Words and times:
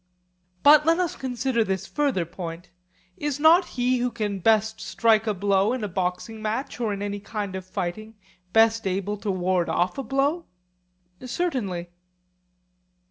But 0.63 0.83
let 0.83 0.97
us 0.97 1.15
consider 1.15 1.63
this 1.63 1.85
further 1.85 2.25
point: 2.25 2.71
Is 3.17 3.39
not 3.39 3.65
he 3.77 3.99
who 3.99 4.09
can 4.09 4.39
best 4.39 4.81
strike 4.81 5.27
a 5.27 5.33
blow 5.35 5.73
in 5.73 5.83
a 5.83 5.87
boxing 5.87 6.41
match 6.41 6.79
or 6.79 6.91
in 6.91 7.03
any 7.03 7.19
kind 7.19 7.55
of 7.55 7.67
fighting 7.67 8.15
best 8.51 8.87
able 8.87 9.17
to 9.17 9.29
ward 9.29 9.69
off 9.69 9.99
a 9.99 10.03
blow? 10.03 10.45
Certainly. 11.23 11.91